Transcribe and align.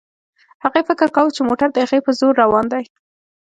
هغې 0.63 0.81
فکر 0.89 1.07
کاوه 1.15 1.31
چې 1.35 1.41
موټر 1.49 1.69
د 1.73 1.77
هغې 1.83 1.99
په 2.05 2.11
زور 2.19 2.33
روان 2.43 2.65
دی. 2.73 2.83